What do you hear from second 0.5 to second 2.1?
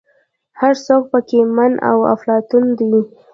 هر څوک په کې من او